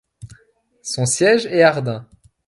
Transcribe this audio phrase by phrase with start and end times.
[0.81, 2.07] Son siège est Hardin.